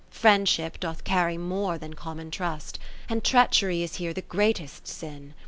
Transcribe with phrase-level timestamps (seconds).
[0.01, 5.35] VII Friendship doth carry more than common trust, And Treachery is here the greatest sin.